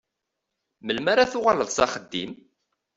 Melmi 0.85 1.09
ara 1.13 1.31
tuɣaleḍ 1.31 1.69
s 1.71 1.77
axeddim? 1.85 2.31